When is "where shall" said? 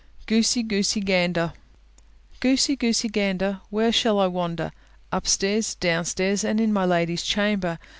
3.69-4.19